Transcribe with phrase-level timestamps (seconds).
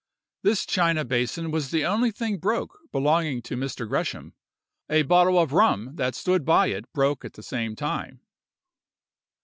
[0.41, 3.87] This china basin was the only thing broke belonging to Mr.
[3.87, 4.33] Gresham;
[4.89, 8.19] a bottle of rum that stood by it broke at the same time.